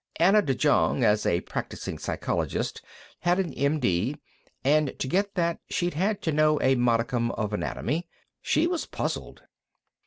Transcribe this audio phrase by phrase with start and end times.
[0.15, 2.81] Anna de Jong, as a practicing psychologist,
[3.19, 4.15] had an M.D.
[4.63, 8.07] and to get that she'd had to know a modicum of anatomy;
[8.41, 9.43] she was puzzled.